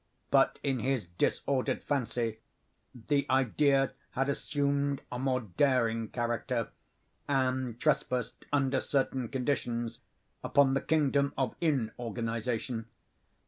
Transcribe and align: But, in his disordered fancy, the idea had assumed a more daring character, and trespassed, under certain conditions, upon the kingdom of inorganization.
But, 0.31 0.57
in 0.63 0.79
his 0.79 1.05
disordered 1.05 1.83
fancy, 1.83 2.39
the 3.07 3.27
idea 3.29 3.93
had 4.09 4.29
assumed 4.29 5.03
a 5.11 5.19
more 5.19 5.41
daring 5.41 6.07
character, 6.07 6.69
and 7.29 7.79
trespassed, 7.79 8.45
under 8.51 8.81
certain 8.81 9.27
conditions, 9.29 9.99
upon 10.43 10.73
the 10.73 10.81
kingdom 10.81 11.33
of 11.37 11.53
inorganization. 11.61 12.87